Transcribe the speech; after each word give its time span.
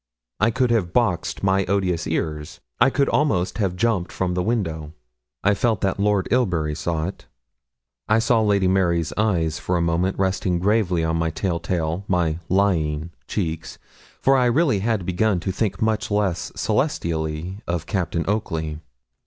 I 0.39 0.49
could 0.49 0.71
have 0.71 0.93
boxed 0.93 1.43
my 1.43 1.63
odious 1.65 2.07
ears. 2.07 2.59
I 2.79 2.89
could 2.89 3.07
almost 3.07 3.59
have 3.59 3.75
jumped 3.75 4.11
from 4.11 4.33
the 4.33 4.41
window. 4.41 4.93
I 5.43 5.53
felt 5.53 5.81
that 5.81 5.99
Lord 5.99 6.27
Ilbury 6.31 6.73
saw 6.73 7.05
it. 7.05 7.27
I 8.09 8.17
saw 8.17 8.41
Lady 8.41 8.67
Mary's 8.67 9.13
eyes 9.15 9.59
for 9.59 9.77
a 9.77 9.79
moment 9.83 10.17
resting 10.17 10.57
gravely 10.57 11.03
on 11.03 11.17
my 11.17 11.29
tell 11.29 11.59
tale 11.59 12.03
my 12.07 12.39
lying 12.49 13.11
cheeks 13.27 13.77
for 14.19 14.35
I 14.35 14.45
really 14.45 14.79
had 14.79 15.05
begun 15.05 15.39
to 15.41 15.51
think 15.51 15.83
much 15.83 16.09
less 16.09 16.51
celestially 16.55 17.59
of 17.67 17.85
Captain 17.85 18.25
Oakley. 18.27 18.79